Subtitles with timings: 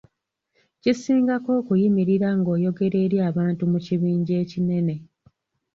[0.81, 4.95] Kisingako okuyimirira nga oyogera eri abantu mu kibinja ekinene.